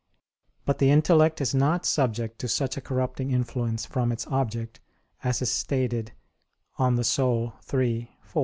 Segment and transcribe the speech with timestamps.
[0.65, 4.79] But the intellect is not subject to such a corrupting influence from its object,
[5.23, 6.13] as is stated
[6.77, 8.05] De Anima iii, 4.